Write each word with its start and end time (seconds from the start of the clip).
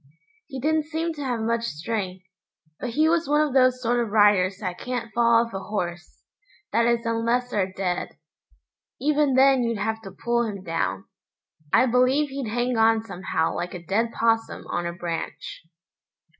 He 0.47 0.59
didn't 0.59 0.85
seem 0.85 1.13
to 1.13 1.23
have 1.23 1.41
much 1.41 1.63
strength, 1.63 2.25
but 2.79 2.89
he 2.89 3.07
was 3.07 3.29
one 3.29 3.41
of 3.47 3.53
those 3.53 3.79
sort 3.83 3.99
of 3.99 4.09
riders 4.09 4.57
that 4.57 4.79
can't 4.79 5.13
fall 5.13 5.45
off 5.45 5.53
a 5.53 5.59
horse, 5.59 6.23
that 6.71 6.87
is 6.87 7.05
unless 7.05 7.51
they're 7.51 7.71
dead. 7.71 8.17
Even 8.99 9.35
then 9.35 9.61
you'd 9.61 9.77
have 9.77 10.01
to 10.01 10.09
pull 10.09 10.41
him 10.43 10.63
down. 10.63 11.05
I 11.71 11.85
believe 11.85 12.29
he'd 12.29 12.49
hang 12.49 12.77
on 12.77 13.03
somehow 13.03 13.53
like 13.53 13.75
a 13.75 13.85
dead 13.85 14.11
'possum 14.11 14.65
on 14.71 14.87
a 14.87 14.91
branch. 14.93 15.67